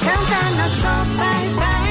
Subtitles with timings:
[0.00, 0.82] 向烦恼说
[1.16, 1.22] 拜
[1.58, 1.89] 拜，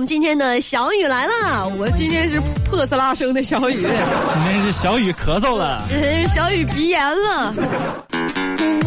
[0.00, 1.68] 们今天的小雨来了。
[1.76, 7.54] 我今天是破次拉声的小雨，今天是小雨咳嗽了，呃小雨鼻炎了。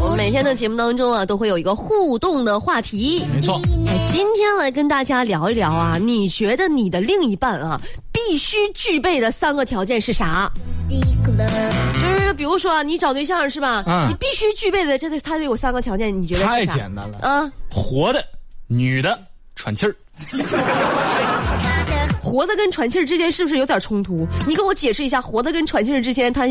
[0.01, 3.23] 我们每天的节目当中啊，都会有一个互动的话题。
[3.31, 7.79] 没错，哎，今天来跟大家聊一聊啊，你觉得你的另一半啊，
[8.11, 10.51] 必须具备的三个条件是啥
[10.89, 12.17] ？Kostik lah.
[12.17, 13.83] 就是比如说啊，你找对象是吧？
[13.85, 16.45] 嗯你必须具备的，这个他得有三个条件，你觉得？
[16.47, 17.19] 太简单了。
[17.19, 18.25] 啊，活的、
[18.65, 19.19] 女的、
[19.55, 19.95] 喘气儿，
[22.21, 24.27] 活的跟喘气儿之间是不是有点冲突？
[24.47, 26.47] 你给我解释一下，活的跟喘气儿之间它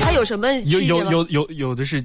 [0.00, 2.04] 它有什么有有有有有的是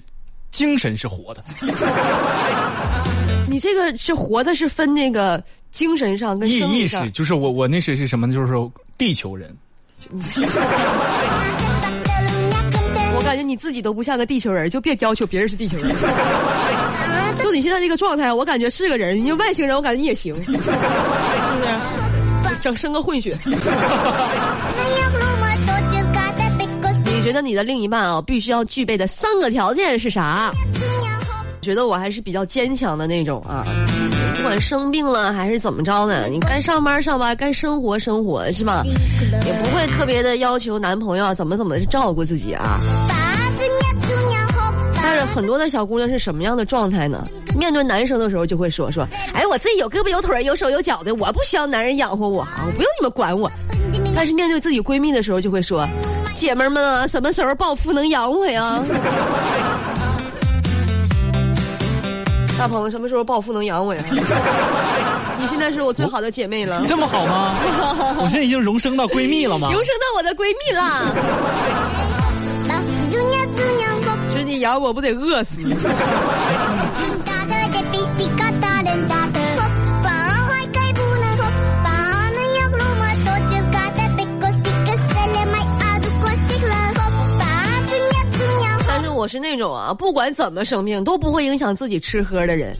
[0.52, 1.44] 精神是活的，
[3.48, 5.42] 你这个是活的，是分那个
[5.72, 7.10] 精神上跟意意识。
[7.12, 8.34] 就是我我那是是什么呢？
[8.34, 9.56] 就是说地球人，
[13.16, 15.96] 我感觉你自己都不像个地球人，就别要求别人是地球人。
[17.48, 19.24] 就你现在这个状态，我感觉是个人。
[19.24, 20.70] 你外星人，我感觉你也行， 是不是？
[22.60, 23.34] 整生个混血。
[27.06, 30.52] 你觉得你的另一半啊，必须要具备的三个条件是啥？
[31.62, 33.64] 觉得我还是比较坚强的那种啊，
[34.36, 38.84] 不管生病了还是怎么着呢，你该上班上班，该生活生活，是吧？
[39.46, 42.78] 也不会特别的要求男朋友啊怎么怎么的照顾自己啊。
[45.02, 47.26] 但是很多的小姑娘是什么样的状态呢？
[47.56, 53.52] 面对男生的时候就会说说，哎，我自己有胳膊有腿儿有手有脚的，我不需要男人养活我啊，我不用你们管我。
[54.16, 55.88] 但是面对自己闺蜜的时候就会说，
[56.36, 58.84] 姐妹儿们啊，什么时候暴富能养我呀？
[62.58, 64.02] 大鹏，什么时候暴富能养我呀？
[65.40, 67.56] 你现在是我最好的姐妹了，这么好吗？
[68.20, 69.72] 我现在已经荣升到闺蜜了吗？
[69.72, 71.14] 荣升到我的闺蜜啦。
[74.34, 75.62] 只你养我不得饿死？
[89.18, 92.78] 我是那种啊，不管怎么生病都不会影响自己吃喝的人，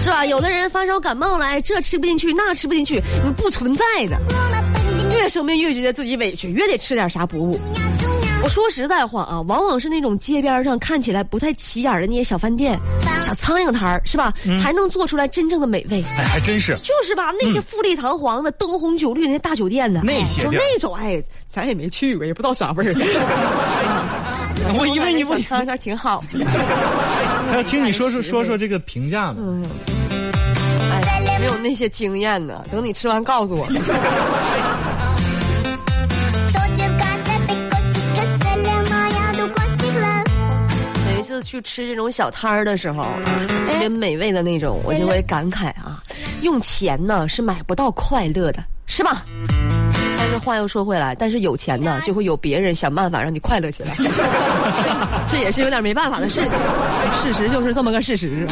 [0.00, 0.24] 是吧？
[0.24, 4.16] 有的人发烧感冒了，哎，这吃不进去，那吃不进去，你不存在的。
[5.12, 7.58] 越生病越觉得自己委屈，越得吃点啥补补。
[8.42, 12.78] 我说实在话啊，往往是那种街边上看起来不太起眼的那些小饭店、
[13.20, 14.32] 小苍蝇摊儿，是吧？
[14.62, 16.02] 才能做出来真正的美味。
[16.16, 16.74] 哎，还真是。
[16.84, 22.94] 就是吧，那些富丽堂皇的、灯红酒绿的那大酒店呢，那些就那种，哎，咱也没去过，也不知道啥味儿。
[24.78, 26.44] 我以为你不小，苍蝇摊儿挺好的。
[27.50, 29.62] 还要听你说说说说这个评价呢。
[30.90, 32.64] 哎，没有那些经验呢。
[32.70, 33.66] 等你吃完告诉我。
[41.06, 43.20] 每一次去吃这种小摊儿的时候，啊，
[43.66, 46.02] 特别美味的那种，我就会感慨啊，
[46.42, 49.24] 用钱呢是买不到快乐的，是吧？
[50.32, 53.92] 但是话又说回来，但是有钱呢，就会有别人想办法让你快乐起来，
[55.26, 56.50] 这也是有点没办法的事情。
[57.20, 58.46] 事实就是这么个事实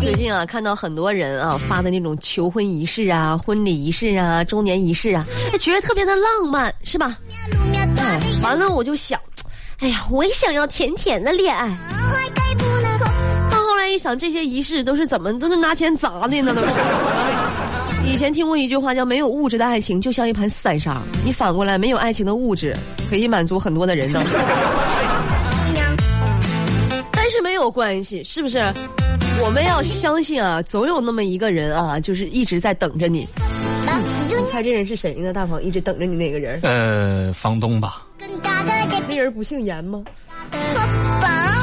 [0.00, 7.18] 最近啊，看到很多人啊发的那种求婚仪式啊、婚礼仪式啊、周年仪式啊，哎觉得特别的浪漫，是吧？
[8.42, 9.18] 完了我就想，
[9.84, 11.68] 哎呀，我也想要甜甜的恋爱。
[13.50, 16.54] 到后来一想，这些仪式都是怎么都是拿钱砸的呢？
[16.54, 16.70] 都是。
[18.06, 22.74] 以前听过一句话叫“没有物质的爱情就像一盘散沙”，你反过来，没有爱情的物质
[23.10, 24.24] 可以满足很多的人呢，
[27.12, 28.56] 但是没有关系，是不是？
[29.42, 33.28] 我们要相信啊，总有那么一个人啊，就是一直在等着你。
[34.28, 35.30] 你猜这人是谁呢？
[35.30, 38.02] 大鹏一直等着你那个人，呃，房东吧
[38.66, 40.02] 那人不姓严吗？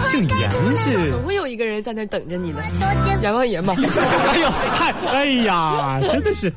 [0.09, 1.11] 姓严是。
[1.11, 2.61] 总会有一个人在那等着你的，
[3.23, 3.73] 阎王爷吗。
[3.77, 6.51] 哎呦，嗨，哎呀，真的是。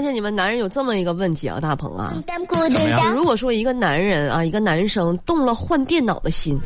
[0.00, 2.14] 发现你们男人有这么一个问题啊大鹏啊。
[3.12, 6.58] 如果说一个男人啊一个男生动了换电脑的心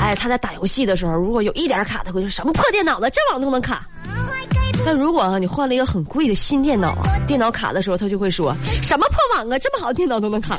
[0.00, 3.86] 哎他在打游戏的时候如果有一点卡他会说什么破电脑的这网都能卡。
[4.84, 6.96] 但如果啊你换了一个很贵的新电脑
[7.28, 10.58] 电脑卡的时候他就会说什么破网啊这么好的电脑都能卡。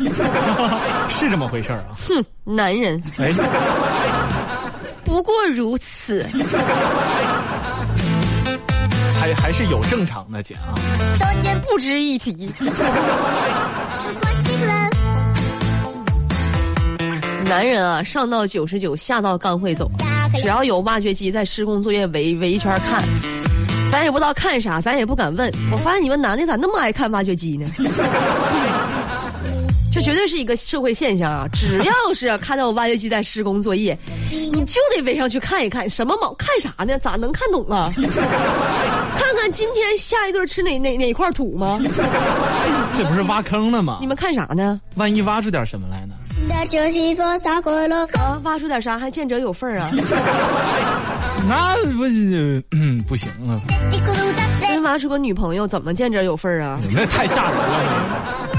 [1.12, 2.00] 是这么回事儿啊。
[2.08, 3.04] 哼男人。
[5.04, 6.26] 不过如此。
[9.26, 10.76] 还还是有正常的姐啊。
[11.20, 12.32] 刀尖不值一提。
[17.46, 19.90] 男人啊，上到九十九，下到刚会走。
[20.36, 23.04] 只要有挖掘机在施工作业围围一圈看，
[23.92, 25.52] 咱也不知道看啥，咱也不敢问。
[25.72, 27.66] 我发现你们男的咋那么爱看挖掘机呢？
[29.94, 31.48] 这绝对是一个社会现象啊！
[31.54, 33.98] 只要是看到挖掘机在施工作业，
[34.30, 37.00] 你就得围上去看一看，什么毛看啥呢？
[37.00, 37.90] 咋能看懂啊？
[39.18, 41.80] 看看今天下一顿吃哪哪哪块土吗？
[42.94, 43.98] 这不是挖坑了吗？
[44.02, 44.80] 你们看啥呢？
[44.96, 46.16] 万一挖出点什么来呢？
[48.44, 49.90] 挖出点啥还见者有份儿啊？
[51.48, 52.64] 那不是
[53.08, 53.60] 不行啊
[54.62, 56.78] 真挖出个女朋友怎么见者有份儿啊？
[56.82, 58.50] 你 那太吓人了。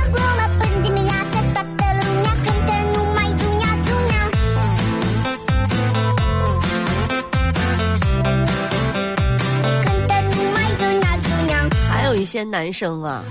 [12.27, 13.23] 些男生啊，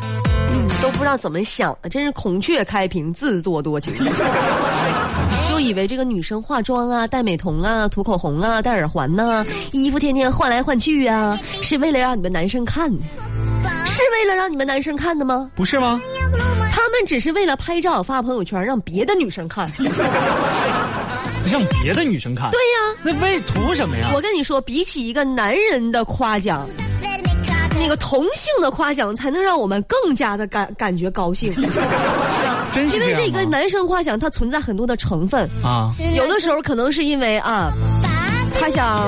[0.50, 3.94] 嗯，都不知道怎么想的，真是孔雀开屏，自作多情，
[5.50, 13.04] 就以为这个女生化妆啊、戴美瞳啊、涂口红啊、戴耳环呐、衣服天天换来换去啊，是为了让你们男生看的，
[13.86, 15.52] 是为了让你们男生看的吗？
[15.56, 16.02] 不是吗？
[16.72, 19.70] 他们只是为了拍照发朋友圈，让别的女生看。
[21.52, 22.50] 让别的女生看。
[22.50, 24.10] 对呀、那为图什么呀？
[24.16, 26.68] 我跟你说，比起一个男人的夸奖，
[27.80, 31.52] 那个同性的夸奖才能让我们更加的感感觉高兴。
[32.74, 37.72] 真是因为这个男生夸奖它存在很多的成分，啊，有的时候可能是因为啊，
[38.60, 39.00] 他想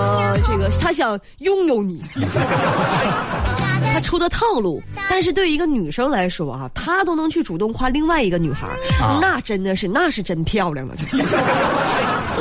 [0.46, 2.00] 这个他想拥有你，
[3.94, 4.82] 他出的套路。
[5.10, 8.68] 但是对于一个女生来说啊，她都能去主动夸另外一个女孩，
[9.02, 11.18] 啊那真的是那是真漂亮了， 这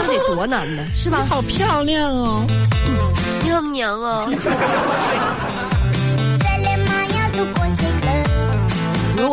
[0.06, 1.24] 得多难呢，是吧？
[1.28, 2.44] 好漂亮哦！
[3.42, 4.28] 你好娘啊！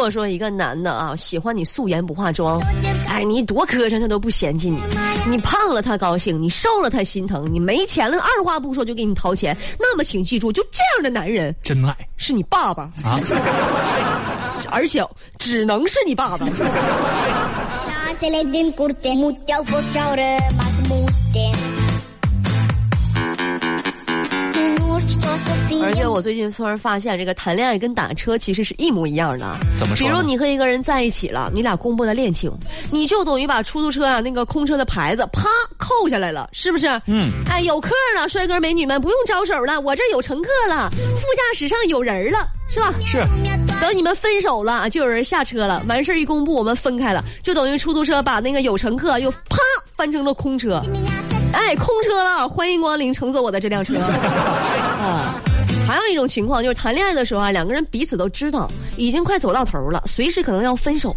[0.04, 2.60] 果说一个男的啊喜欢你素颜不化妆，
[3.08, 4.78] 哎，你多磕碜他都不嫌弃你。
[5.30, 9.56] 你胖了他高兴，你瘦了他心疼，你没钱了二话不说就给你掏钱。
[9.80, 13.18] 那么请记住，就这样的男人真爱是你爸爸，啊！
[14.70, 15.02] 而且
[15.40, 16.46] 只能是你爸爸。
[25.84, 29.58] 而且我最近突然发现，这个谈恋爱跟打车其实是一模一样的。
[29.76, 32.52] 怎么说比如你和一个人在一起了，你俩公布了恋情，
[32.92, 36.88] 你就等于把出租车啊那个空车的牌子啪扣下来了，是不是？
[37.08, 37.30] 嗯。
[37.50, 42.94] 哎，有客了，帅哥美女们不用招手了，我这有乘客了，副驾驶上有人了，是吧？
[43.02, 43.24] 是
[43.82, 49.58] 等你们分手了，就有人下车了，完事儿一公布，我们分开了，就等于出租车把那个有乘客又啪
[49.98, 50.82] 翻成了空车。
[51.54, 53.94] 哎，空车了，欢迎光临，乘坐我的这辆车。
[54.04, 55.40] 啊，
[55.88, 61.16] 还有一种情况就是谈恋爱的时候啊，两个人彼此都知道已经快走到头了，随时可能要分手。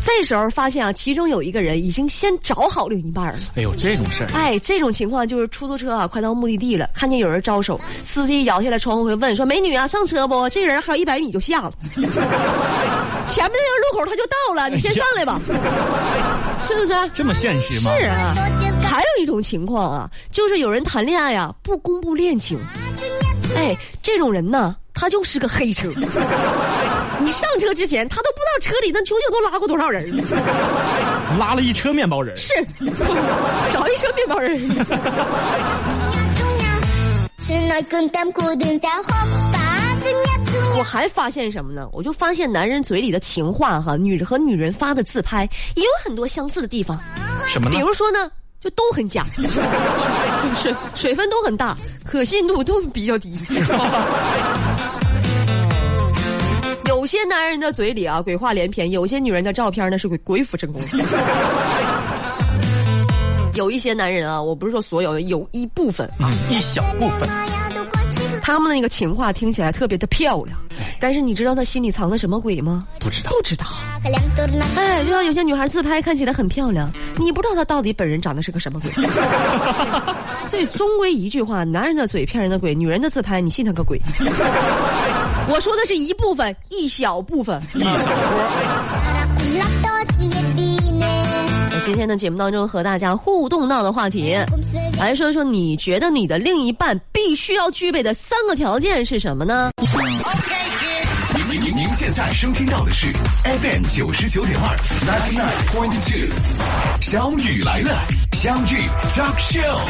[0.00, 3.38] 这时候发现啊，其中有一个人已经先找好另一半了。
[3.56, 15.40] 哎呦，这种事儿哎，这种情况就是出租车啊，快到目的地了，看见有人招手，司机摇下来窗户会问说：“美女啊，上车不？”这人还有一百米就下了， 前面那个路口他就到了，你先上来吧，
[16.62, 16.94] 是不是？
[17.14, 17.90] 这么现实吗？
[17.98, 18.34] 是啊，
[18.94, 22.56] 还有一种情况啊，就是有人谈恋爱啊不公布恋情，
[23.56, 25.88] 哎，这种人呢，他就是个黑车。
[27.18, 30.24] 你上车之前，他都不知道车里那究竟都拉过多少人，
[31.40, 32.54] 拉了一车面包人，是
[33.72, 34.62] 找一车面包人。
[40.76, 41.88] 我还发现什么呢？
[41.92, 46.96] 我就发现男人嘴里的情话哈，女人和女人发的自拍也有很多相似的地方。
[47.44, 47.74] 什么呢？
[47.74, 48.30] 比如说呢，
[48.64, 49.22] 就都很假，
[50.56, 53.38] 水水分都很大，可信度都比较低。
[56.88, 60.80] 有些男人的嘴里啊鬼话连篇，有些女人的照片呢是鬼鬼斧神工。
[63.52, 67.28] 有一些男人啊，我不是说所有的，有一部分啊，一小部分。
[68.46, 70.54] 他们那个情话听起来特别的漂亮，
[71.00, 72.86] 但是你知道他心里藏了什么鬼吗？
[73.00, 73.64] 不知道，不知道。
[74.76, 78.90] 哎，就像有些女孩自拍看起来很漂亮，你不知道她到底本人长得是个什么鬼。
[80.46, 83.98] 所以终归一句话，男人的嘴骗人的鬼，女人的自拍你信他个鬼。
[85.48, 87.58] 我说的是一部分，一小部分。
[91.82, 94.36] 今天的节目当中和大家互动到的话题。
[94.98, 99.70] 来说说你觉得你的另一半必须要具备的三个条件是什么呢？
[101.48, 103.12] 您您您现在收听到的是
[103.44, 106.28] FM 九十九点二 ninety nine point two，
[107.02, 109.80] 小雨来了，相遇 Talk Show，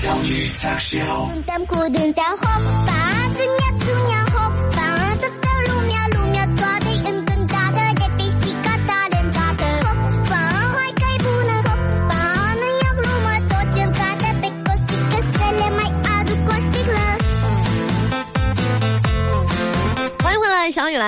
[0.00, 1.28] 相遇 Talk Show。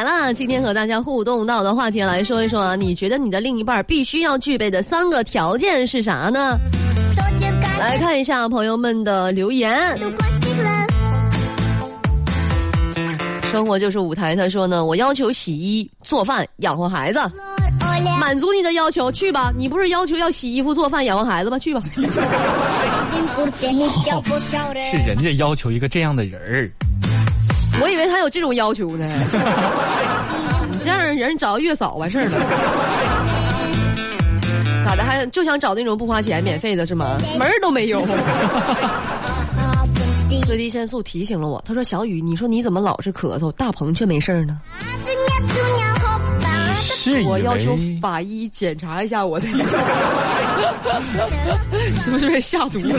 [0.03, 0.35] 来，了。
[0.35, 6.59] 今天和大家互动到的话题来说一说啊，你觉得你的另一半必须要具备的三个条件是啥呢？
[7.79, 9.97] 来看一下朋友们的留言。
[13.51, 17.21] 生活就是舞台，他说呢，我要求洗衣、做饭、养活孩子，
[18.21, 19.53] 满足你的要求，去吧。
[19.57, 21.59] 你不是要求要洗衣服、做饭、养活孩子吗？
[21.59, 21.83] 去吧。
[24.91, 26.71] 是人家要求一个这样的人儿，
[27.81, 29.07] 我以为他有这种要求呢。
[30.73, 32.31] 你这样人找月嫂完事儿了。
[34.85, 35.03] 咋的？
[35.05, 37.17] 还就想找那种不花钱、免费的是吗？
[37.39, 38.05] 门儿都没有。
[40.47, 44.59] 最低限速提醒了我，他说：“小雨，你说你怎么老是咳嗽，大鹏却没事儿呢.
[46.77, 49.47] 是我要求法医检查一下我的，
[52.03, 52.99] 是不是被下毒了？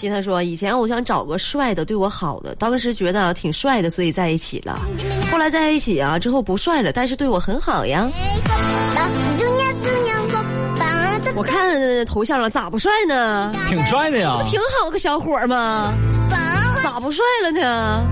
[0.00, 4.80] 溪他说，以前我想找个帅的对我好的，当时觉得挺帅的，所以在一起了。
[5.30, 8.08] 后来在一起啊之后不帅了，但是对我很好呀。
[11.34, 13.52] 我看头像了，咋不帅呢？
[13.68, 14.38] 挺帅的呀。
[14.42, 15.92] 不挺好个小伙儿嘛，
[16.82, 18.02] 咋不帅了呢？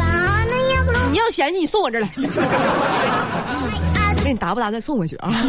[1.11, 2.09] 你要嫌弃，你送我这儿来，
[4.23, 5.33] 给你答不答再送回去啊？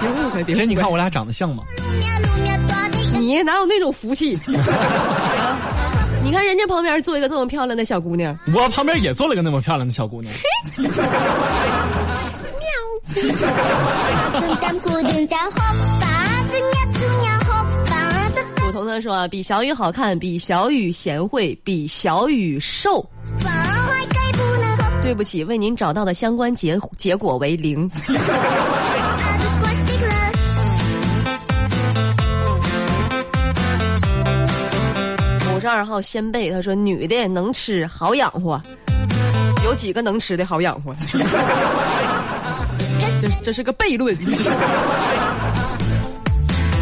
[0.00, 0.54] 别误会，别误会。
[0.54, 1.62] 姐，你看我俩长得像吗？
[3.22, 4.34] 你哪有那种福气？
[4.46, 5.58] 啊
[6.24, 10.32] 你看人家旁边坐一个这么漂亮的小姑娘，我旁边也坐了个那么漂亮的小姑娘。
[18.60, 23.04] 古彤他说啊，比小雨好看，比小雨贤惠，比小雨瘦。
[25.02, 27.90] 对不起，为您找到的相关结结果为零。
[35.72, 38.60] 二号先辈他说，女的能吃好养活，
[39.64, 40.94] 有几个能吃的好养活？
[43.22, 44.14] 这这是个悖论。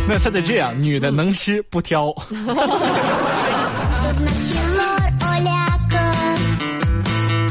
[0.09, 2.13] 那他得这样，女的能吃不挑。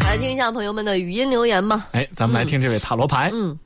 [0.06, 1.88] 来听一下朋友们的语音留言吧。
[1.94, 3.30] 哎，咱们来听这位塔罗牌。
[3.32, 3.58] 嗯，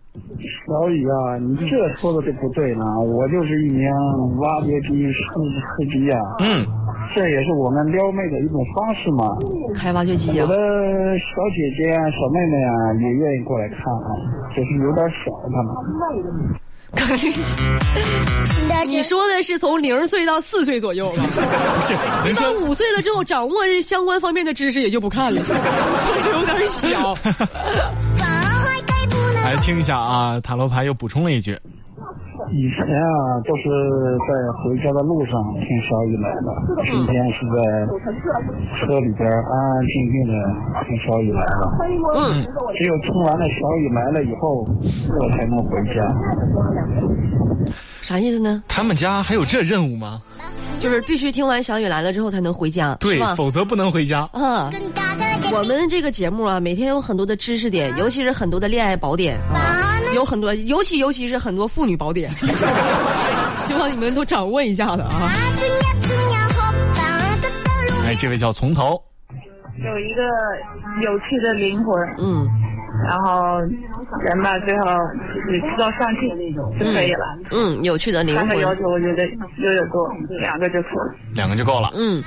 [0.68, 1.66] 小雨啊，你这
[1.96, 2.86] 说的就不对了。
[3.00, 3.90] 我就是一名
[4.38, 5.42] 挖掘机司
[5.76, 6.68] 司机呀、嗯，
[7.16, 9.38] 这也是我们撩妹的一种方式嘛。
[9.76, 10.58] 开挖掘机呀、有的小
[11.56, 14.10] 姐姐啊、小妹妹啊，也愿意过来看啊，
[14.56, 15.74] 只是有点小，他们。
[18.86, 21.24] 你说的是从零岁到四岁左右吧？
[21.26, 21.94] 不是，
[22.30, 27.18] 一般五岁了之后，掌握这相关方面的知识也就不看了， 就是有点小。
[29.44, 31.58] 来听一下啊，塔罗牌又补充了一句，
[32.52, 33.64] 以前啊，都是
[34.28, 36.50] 在回家的路上听小雨来的，
[36.92, 37.58] 今天是在
[38.80, 40.34] 车里边安安静静的
[40.84, 41.72] 听小雨来了。
[42.16, 42.44] 嗯，
[42.78, 44.66] 只有听完了小雨来了以后，
[45.20, 45.94] 我才能回家。
[48.02, 48.62] 啥意思呢？
[48.68, 50.22] 他们家还有这任务吗？
[50.80, 54.28] 就是必须听完小雨来了之后才能回家，对是吧？，否则不能回家。
[54.34, 54.70] 嗯，
[55.54, 59.73] 我们这个节目啊，每天有很多的知识点，尤其是很多的恋爱宝典啊，
[60.14, 62.30] 有很多，尤其尤其是很多妇女宝典，
[63.66, 65.32] 希望你们都掌握一下的啊。
[68.06, 69.02] 哎，这位叫从头，
[69.78, 70.22] 有一个
[71.02, 72.48] 有趣的灵魂，嗯，
[73.08, 73.60] 然后
[74.22, 74.86] 人吧，最后
[75.50, 77.26] 你知道上进那种就可以了。
[77.52, 79.26] 嗯，有趣的灵魂，三个要求，我觉得
[79.58, 80.08] 拥有过
[80.42, 81.14] 两个就够了。
[81.34, 81.90] 两个就够了。
[81.96, 82.22] 嗯，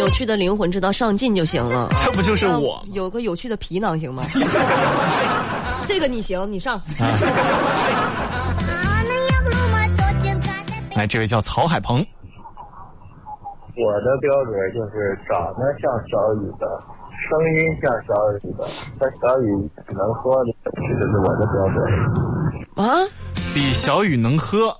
[0.00, 1.88] 有趣的灵魂知道上进就行了。
[2.02, 2.82] 这不就是我？
[2.92, 4.22] 有个有趣的皮囊行吗？
[5.86, 6.80] 这个你行，你上。
[10.96, 11.98] 哎，这位叫曹海鹏，
[13.76, 16.66] 我的标准就是长得像小雨的，
[17.28, 18.64] 声音像小雨的，
[18.98, 19.44] 但小雨
[19.94, 20.78] 能喝的，这
[21.10, 21.76] 是我的标准。
[22.76, 23.06] 啊？
[23.54, 24.74] 比小雨能喝。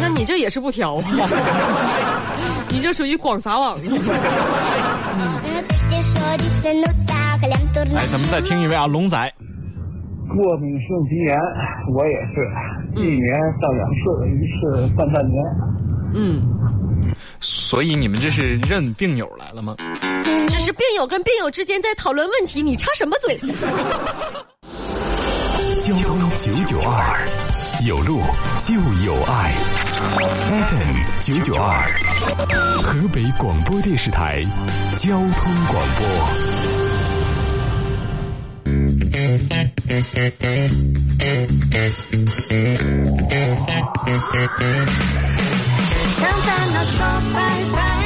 [0.00, 1.02] 那你这也是不挑啊？
[2.70, 3.76] 你这属于广撒网。
[7.92, 9.16] 来，咱们再听一位啊，龙仔。
[10.28, 11.36] 过敏性鼻炎，
[11.94, 12.48] 我也是，
[12.96, 13.28] 一年
[13.60, 15.44] 上两次，一次半半年。
[16.14, 16.40] 嗯，
[17.72, 19.74] 所以你们这是认病友来了吗？
[20.46, 23.34] 这是病友跟病友之间在讨论问题，你插什么嘴？
[25.80, 27.26] 交通九九二，
[27.86, 28.20] 有路
[28.60, 28.74] 就
[29.06, 29.54] 有爱。
[30.68, 31.88] FM 九九二，
[32.82, 34.44] 河北广播电视台
[34.98, 35.30] 交通
[35.64, 36.04] 广播。
[46.12, 48.01] 向烦恼说拜拜，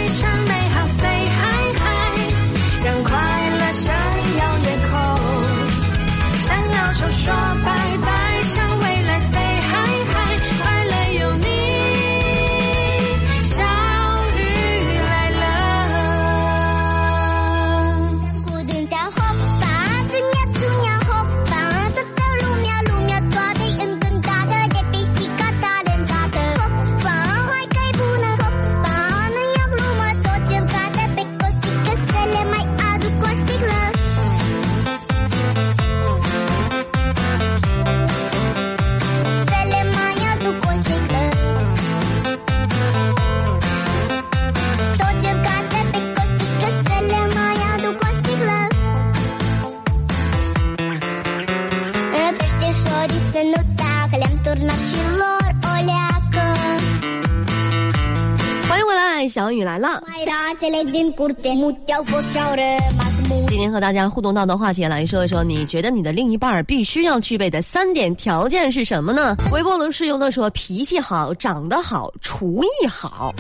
[63.49, 69.35] 今天和大家互动到的话题来说一说，你觉得你的另一半儿必须要具备的三点条件是什么呢？
[69.51, 73.35] 微波炉适用的说，脾气好、长得好、厨艺好。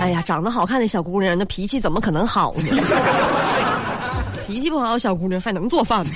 [0.00, 2.64] 哎呀，长得好看的小姑娘，那脾气怎么可能好呢？
[4.46, 6.12] 脾气不好，小姑娘还能做饭吗？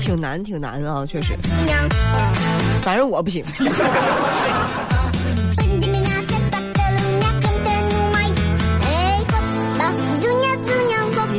[0.00, 1.36] 挺难，挺难啊，确实。
[2.80, 3.44] 反正我不行。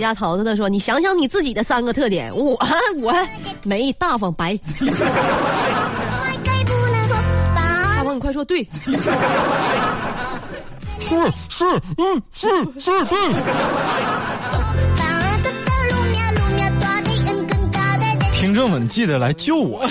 [0.01, 2.57] 家桃子的说：“你想想你自己的三个特点，我
[2.99, 3.13] 我
[3.63, 4.59] 没大方白。
[7.55, 8.67] 大鹏，你快说对。
[10.99, 11.15] 是
[11.49, 11.65] 是
[11.97, 12.47] 嗯是
[12.79, 13.33] 是对。
[13.33, 13.41] 是”
[18.33, 19.85] 听众们，记得来救我！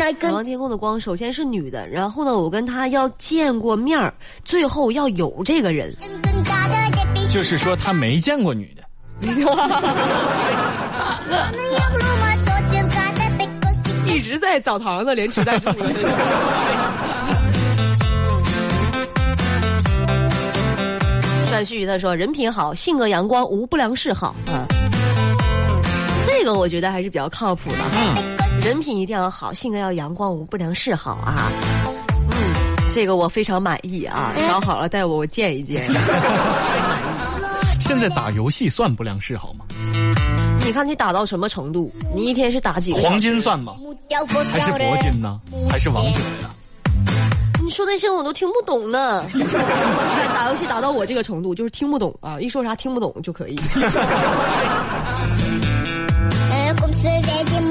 [0.00, 4.14] Noi 渴望天空的光，首先是女的，然后呢，我跟他要见过面儿，
[4.46, 5.94] 最后要有这个人。
[7.30, 8.82] 就是说他没见过女的。
[14.06, 15.74] 一直在澡堂子连吃带住的。
[21.52, 24.64] 单旭他说人品好，性格阳光，无不良嗜好啊。
[26.26, 28.39] 这个我觉得还是比较靠谱的哈。
[28.62, 31.50] 人品一定要好，性格要阳光，无不良嗜好啊。
[32.30, 32.54] 嗯，
[32.94, 35.82] 这个我非常满意啊，找好了带我我见一见。
[37.80, 39.64] 现在打游戏算不良嗜好吗？
[40.64, 41.90] 你看你打到什么程度？
[42.14, 43.00] 你一天是打几个？
[43.00, 43.74] 黄金算吗
[44.52, 45.40] 还是铂金呢？
[45.68, 46.50] 还是王者呀？
[47.62, 49.24] 你说那些我都听不懂呢。
[50.34, 53.58] 打游戏打到我这个程度，就是听不懂啊，一说啥听不懂就可以。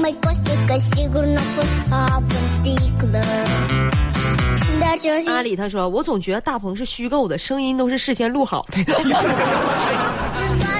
[0.00, 3.22] vede, măi costică Sigur n-a fost apă în sticlă
[5.26, 8.78] 阿里他说，我总觉得大鹏是虚构的，声音都是事先录好的。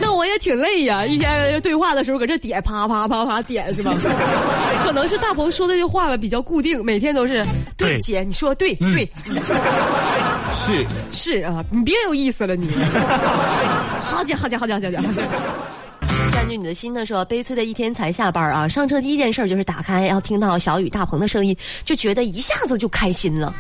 [0.01, 3.95] 那我也挺累呀，一天对话的时候搁这点啪啪啪啪点是吧？
[4.85, 7.45] 可能是大鹏说的这话吧比较固定，每天都是
[7.77, 9.09] 对对姐，你说对、嗯对
[10.53, 12.69] 是是啊，你别有意思了你。
[14.01, 15.13] 好家好家好家好家好家。
[15.13, 15.29] 占
[16.51, 18.67] 据你的心的时候，悲催的一天才下班啊！
[18.67, 23.55] 上车第一件事就是打开，要听到小雨大鹏的声音，就觉得一下子就开心了。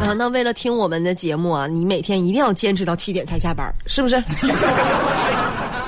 [0.00, 4.14] 啊，那为了听我们的节目啊，你每天一定要坚持到七点才下班，是不是？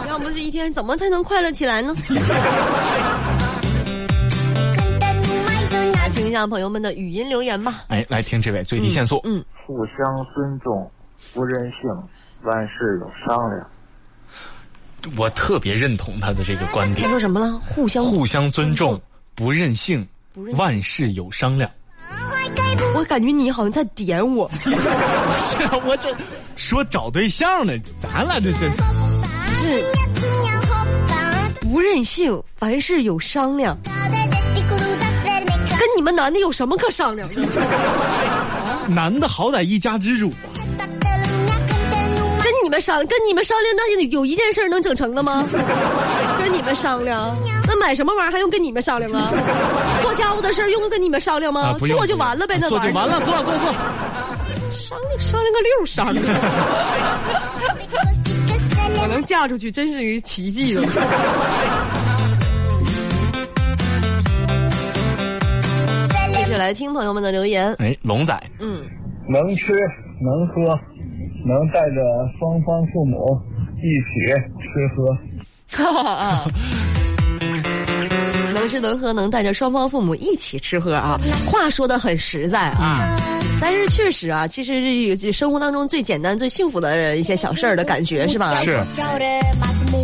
[0.09, 1.95] 要不这一天怎么才能快乐起来呢
[6.13, 7.85] 听一下朋友们的语音留言吧。
[7.87, 9.21] 哎，来听这位最低限速。
[9.23, 10.91] 嗯，互相尊重，
[11.33, 11.89] 不任性，
[12.43, 13.67] 万事有商量。
[15.17, 17.53] 我特别认同他的这个观点他，说什么了？
[17.61, 19.01] 互相互相尊重，
[19.35, 21.71] 不任性，不任性万事有商量。
[22.95, 26.15] 我感觉你好像在点我，是啊，我这
[26.57, 28.69] 说找对象呢，咱俩这是
[29.55, 29.85] 是
[31.61, 33.77] 不任性，凡事有商量。
[35.79, 37.37] 跟你们男的有什么可商量的？
[38.91, 40.58] 男的好歹一家之主啊。
[42.69, 45.47] 跟你们商量，跟你们商量，那有一件事能整成了吗？
[46.39, 47.35] 跟你们商量，
[47.67, 49.33] 那买什么玩意儿还用跟你们商量啊？
[50.03, 51.61] 做家务的事儿用跟你们商量吗？
[51.63, 53.75] 啊做就完了呗，那玩意儿做就完了，做做做。
[54.75, 56.25] 商量商量个六商量。
[59.01, 60.83] 我能嫁出去真是一个奇迹了。
[66.35, 68.83] 继续来听朋友们的留言，哎，龙仔，嗯，
[69.29, 69.73] 能吃
[70.21, 70.79] 能喝，
[71.47, 72.01] 能带着
[72.39, 73.39] 双方父母
[73.77, 74.11] 一起
[74.61, 75.17] 吃喝。
[75.85, 76.47] 啊，
[78.55, 83.17] 能吃能喝，能带着双方父母一起吃喝啊，话说的很实在啊。
[83.61, 88.55] 但是确实啊，其实这这生活当中最简单、最幸福的一些小事儿的感觉是吧？
[88.57, 88.79] 是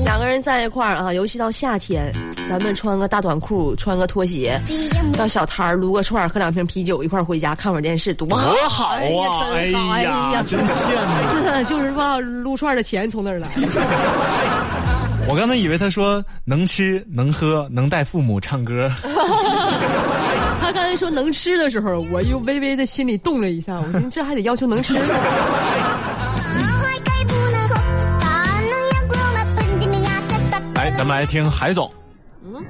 [0.04, 2.12] 两个人在一块儿啊，尤其到夏天，
[2.48, 4.60] 咱们穿个大短裤，穿个拖鞋，
[5.16, 8.38] 到小摊儿撸个串儿，喝两瓶啤酒，一块儿回家看会儿电视，多多
[8.68, 8.98] 好啊！
[8.98, 9.22] 哎呀，
[9.64, 9.92] 真好！
[9.94, 10.72] 哎呀，真羡
[11.58, 11.64] 慕。
[11.68, 13.48] 就是吧，撸串儿的钱从哪儿来？
[15.26, 18.90] 我刚才以为他说能吃能喝能带父母唱歌，
[20.60, 24.94] 他刚才说能吃的时候，我又微微的心里动了一下，我寻思这还得要求能吃。
[30.96, 31.90] 咱们来听海总。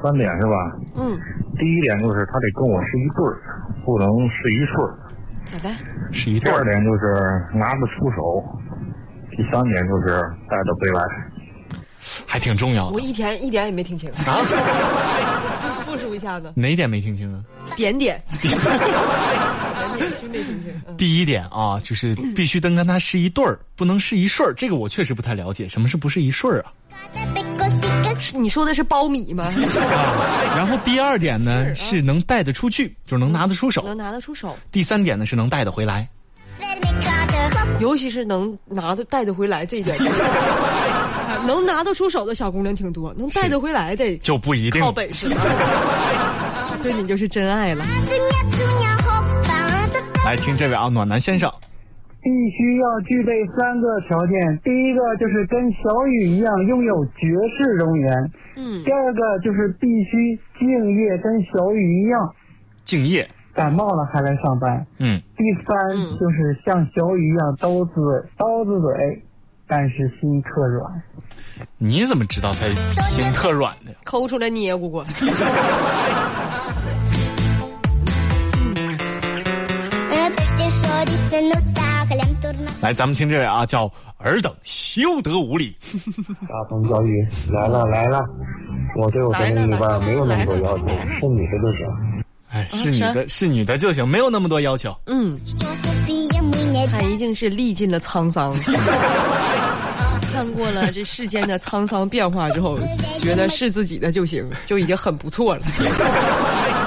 [0.03, 0.73] 三点是吧？
[0.97, 1.19] 嗯，
[1.59, 3.39] 第一点就是他得跟我是一对儿，
[3.85, 4.97] 不能是一顺儿。
[5.45, 5.69] 咋的？
[6.13, 8.43] 是一对儿，第二点就是拿得出手，
[9.37, 11.05] 第三点就是带得回来。
[12.27, 12.95] 还挺重要的。
[12.95, 14.15] 我一点一点也没听清啊，
[15.87, 17.43] 复述一下子，哪点没听清啊？
[17.77, 20.31] 点点， 点点听
[20.63, 20.73] 清。
[20.87, 24.53] 嗯第一点啊，就是必须得跟他是一对儿，不能是一顺儿。
[24.55, 26.73] 这个我确实不太了解，什么是不是一顺儿啊？
[28.19, 29.45] 是你说的是苞米吗？
[30.57, 33.83] 然后第二点呢是能带得出去，就是能拿得出手。
[33.83, 36.09] 能拿得出手，第三点呢是能带得回来。
[37.81, 39.97] 尤其是能拿得带得回来这一点，
[41.47, 45.37] 能拿得出手的小姑娘挺多，能带得回来的就不一定靠本事了。
[46.83, 47.85] 对你就是真爱了。
[50.25, 51.53] 来听这位啊，暖男先生。
[52.25, 62.35] 必须要具备三个条件，第一个就是跟小雨一样拥有绝世容颜，嗯第，二个就是必须敬业，跟小雨一样，
[62.83, 64.87] 敬业，感冒了还来上班。
[64.99, 69.23] 嗯，第三嗯就是像小雨一样刀子刀子嘴，
[69.69, 71.03] 但是心特软。
[71.77, 72.71] 你怎么知道他
[73.03, 73.95] 心特软的？
[74.03, 75.05] 抠出来捏咕过。
[82.85, 85.75] 来，咱们听这位啊，叫尔等休得无礼。
[86.47, 88.23] 大风小雨来了来了，
[88.95, 90.85] 我对我的另一半没有那么多要求，
[91.19, 91.87] 是女的就行。
[92.51, 94.95] 哎，是女的，是女的就行，没有那么多要求。
[95.07, 95.35] 嗯，
[96.93, 98.53] 他一定是历尽了沧桑，
[100.31, 102.79] 看过了这世间的沧桑变化之后，
[103.23, 105.63] 觉得是自己的就行，就已经很不错了。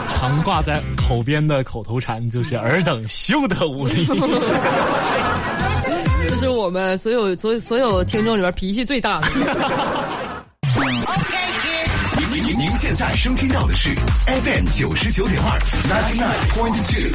[0.10, 4.14] 常挂在口边的口头禅就是“尔等休得无礼这
[6.40, 9.28] 是我们所有所有所有听众里边脾气最大的。
[12.32, 13.90] 您您您现在收听到的是
[14.28, 15.58] FM 九十九点二
[15.90, 17.12] ninety nine point two，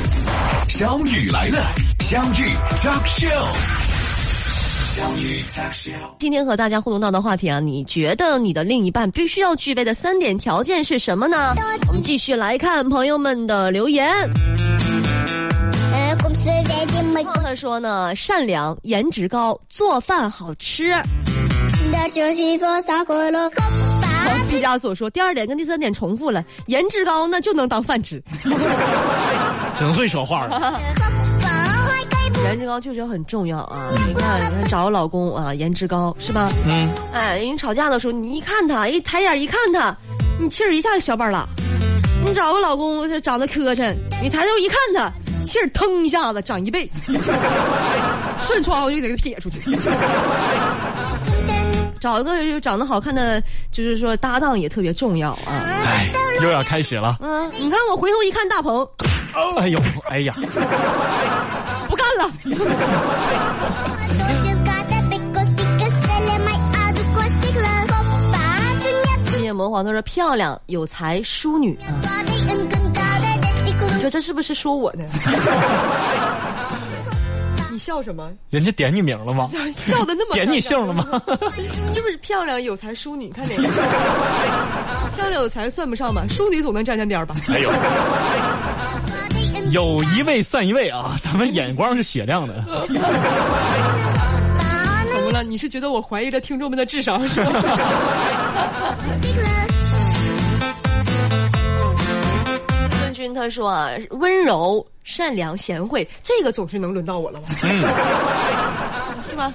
[0.68, 3.46] 小雨来了，相遇 talk show，
[4.90, 5.92] 相遇 talk show。
[6.18, 11.54] 今天和大家互动到的话题啊，你觉得你的另一半必须要具备的三点条件是什么呢？
[11.86, 14.12] 我们继续来看朋友们的留言。
[17.42, 20.94] 他说呢，善良、颜值高、做饭好吃。
[24.48, 28.22] 毕加索说，第二点跟第三点重复了，颜值高那就能当饭吃。
[29.78, 30.78] ”，真会说话啊！
[32.44, 33.90] 颜值高确实很重要啊！
[34.06, 36.50] 你看，你看找个老公啊，颜值高是吧？
[36.66, 39.96] 嗯，哎，人吵架的时候，你一看他，一抬眼一看他，
[40.40, 41.48] 你气儿一下就小半了。
[42.24, 45.12] 你找个老公这长得磕碜，你抬头一看他，
[45.44, 46.88] 气儿腾一下子涨一倍，
[48.46, 49.60] 顺窗我就给他撇出去。
[52.00, 55.62] 找一个就长得好看的，就是说搭档也特别重要啊。
[55.84, 56.10] 哎，
[56.42, 57.16] 又要开始了。
[57.20, 58.84] 嗯，你看我回头一看大鹏，
[59.56, 59.78] 哎呦，
[60.10, 60.34] 哎呀，
[61.88, 62.30] 不干了。
[69.42, 71.76] 夜魔皇他说漂亮有才淑女
[72.06, 72.11] 啊，
[74.02, 75.04] 觉得这是不是说我呢？
[77.70, 78.32] 你笑什么？
[78.50, 79.48] 人家点你名了吗？
[79.72, 81.06] 笑的那么点你姓了吗？
[81.94, 83.30] 是不是漂亮有才淑女？
[83.30, 83.62] 看哪个？
[85.14, 87.34] 漂亮有才算不上吧，淑女总能沾沾边吧？
[87.48, 87.70] 哎呦，
[89.70, 91.16] 有一位算一位啊！
[91.22, 92.54] 咱们眼光是雪亮的。
[95.12, 95.44] 怎么了？
[95.44, 97.52] 你是觉得我怀疑了听众们的智商是吗？
[103.34, 107.48] 他说啊，温柔、善良、贤惠，这个总是能轮到我了吧？
[109.28, 109.52] 是吧？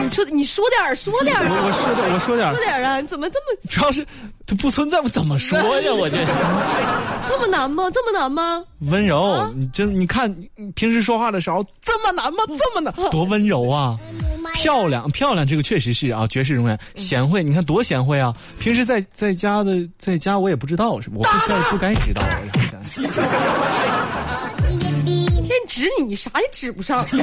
[0.00, 3.00] 你说你说点儿说点儿啊，我说点，我说点说，点儿啊！
[3.00, 4.04] 你怎么这么主要是
[4.46, 5.92] 它不存在，我怎么说呀？
[5.92, 6.16] 我这
[7.28, 7.90] 这么难吗？
[7.92, 8.64] 这么难吗？
[8.90, 12.38] 温柔啊，你真你看你平时说话的时候这么难吗？
[12.58, 13.98] 这么难，多温柔啊！
[14.58, 16.76] 漂亮，漂亮，这个确实是啊，绝世容颜。
[16.96, 18.34] 贤惠，你看多贤惠啊！
[18.58, 21.16] 平时在在家的在家，我也不知道是吧？
[21.18, 23.02] 我不该不该知道，我想想。
[25.44, 27.06] 天指你，你啥也指不上。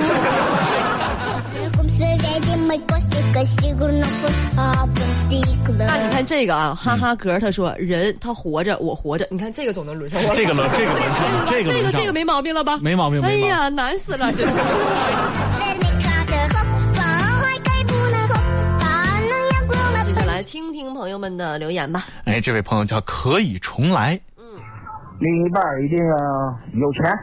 [5.78, 10.34] 那你看这个啊，哈哈格他说人他活着，我活着，你看这个总能轮上我。
[10.34, 12.78] 这个轮，这个轮上，这个这个这个没毛病了吧？
[12.82, 13.43] 没毛病，没毛病。
[13.43, 14.69] 哎呀，难死了，真的是。
[20.45, 22.05] 听听朋友们的留言吧。
[22.25, 24.45] 哎，这位朋友叫可以重来，嗯
[25.19, 27.17] 另一半一定要有钱，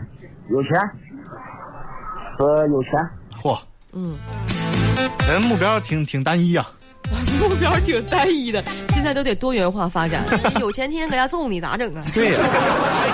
[0.50, 0.72] 有钱
[2.36, 2.92] 和有钱。
[3.40, 3.58] 嚯，
[3.92, 4.16] 嗯，
[5.28, 6.66] 人目标挺挺单一啊。
[7.38, 10.24] 目标挺单一的，现在都得多元化发展。
[10.58, 12.02] 有钱天天搁家揍你咋整啊？
[12.14, 12.38] 对呀、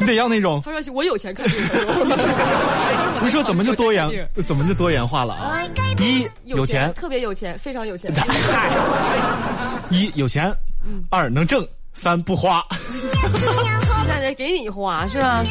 [0.00, 1.56] 你 得要那种，他说我有钱看病。
[3.20, 5.62] 不是说怎么就多元，怎么就多元化了啊？
[6.00, 8.10] 一有钱，特别有钱，非常有钱。
[9.90, 10.50] 一有钱，
[11.10, 12.64] 二能挣，三不花。
[14.06, 15.44] 现在给你花是吧？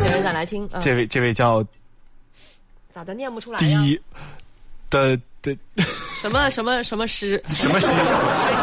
[0.00, 1.64] 有人敢来听，啊、这位这位叫
[2.94, 4.00] 咋的念不出来第一
[4.88, 5.56] 的的
[6.20, 7.42] 什么什么什么诗？
[7.48, 7.86] 什么诗？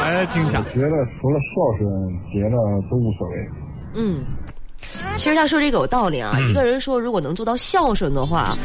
[0.03, 0.61] 来听一下。
[0.75, 0.89] 觉得
[1.19, 1.89] 除了孝顺，
[2.31, 2.51] 别的
[2.87, 3.35] 都无所谓。
[3.95, 4.23] 嗯，
[5.15, 6.35] 其实他说这个有道理啊。
[6.37, 8.55] 嗯一个人说如果能做到孝顺的话，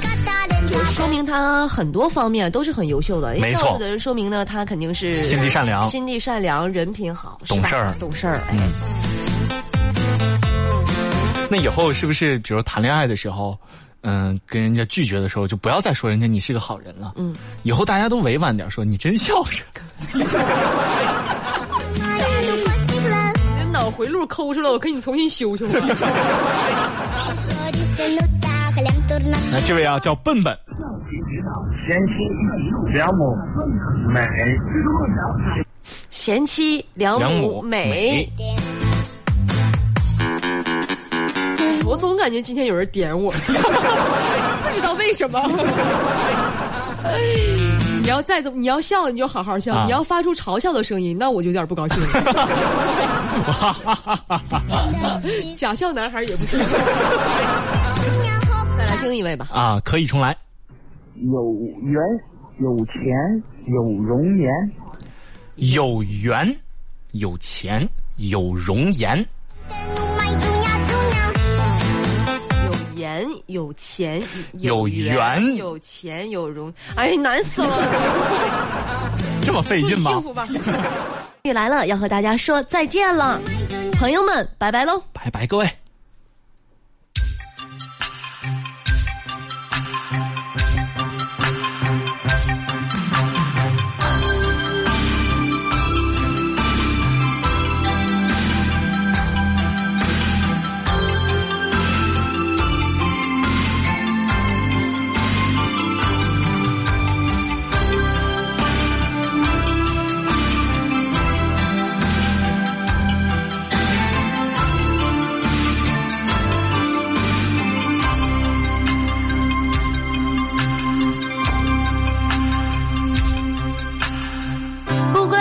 [0.71, 3.35] 就说明他很多方面都是很优秀的。
[3.37, 8.35] 因为没错孝顺的人说明呢，他肯定是心地善良心地善良，人品好，懂事儿懂事儿。
[8.51, 8.71] 哎，嗯，
[11.51, 13.57] 那以后是不是，比如谈恋爱的时候，
[14.03, 17.15] 嗯、跟人家拒绝的时候，就不要再说人家你是个好人了。
[17.17, 19.67] 嗯，以后大家都委婉点说，你真孝顺。
[23.59, 25.67] 你脑回路抠出来，我给你重新修修。
[29.51, 30.57] 那这位啊叫笨笨，
[31.85, 32.13] 贤妻
[32.93, 33.37] 良母
[34.09, 34.27] 美，
[36.11, 38.29] 贤妻良母美。
[41.93, 45.39] 我总感觉今天有人点我， 不知道为什么。
[48.01, 52.07] 你要再这么，你要笑你就好好笑，啊你要发出嘲笑的声音，那我就有点不高兴了。
[55.55, 56.59] 假笑男孩也不行。
[58.79, 59.49] 再来听一位吧。
[59.53, 60.35] 啊，可以重来。
[61.31, 62.01] 有缘
[62.59, 63.05] 有钱
[63.67, 64.51] 有容颜，
[65.57, 66.57] 有缘，
[67.13, 69.23] 有钱，有容颜。
[73.47, 74.23] 有钱
[74.59, 77.77] 有缘缘有钱有容，哎，难死了！
[79.45, 80.11] 这么费祝你劲吗？
[80.11, 80.49] 幸福吧。
[81.43, 83.41] 雨来了，要和大家说再见了，
[83.99, 85.03] 朋友们，拜拜喽！
[85.13, 85.69] 拜拜，各位。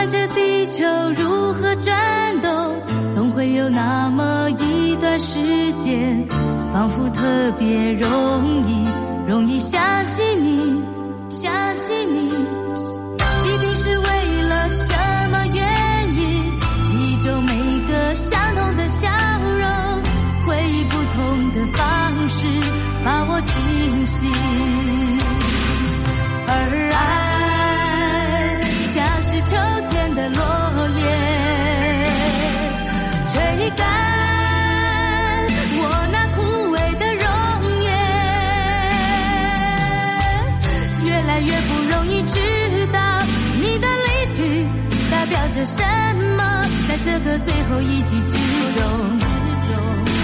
[0.02, 0.84] 不管这地球
[1.16, 5.40] 如何转动，总会有那么一段时
[5.74, 6.28] 间，
[6.74, 7.22] 仿佛特
[7.60, 8.10] 别容
[8.68, 8.88] 易，
[9.30, 10.82] 容易想起你，
[11.30, 12.32] 想起你，
[13.46, 14.92] 一定是为了什
[15.30, 16.52] 么原因？
[16.88, 17.54] 记忆中每
[17.88, 19.08] 个相同的笑
[19.60, 20.02] 容，
[20.48, 22.48] 会以不同的方式
[23.06, 24.51] 把我惊醒。
[45.62, 45.84] 着什
[46.38, 48.36] 么，在这个最后一击之
[48.80, 49.20] 中，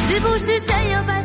[0.08, 1.17] 是不是真有办？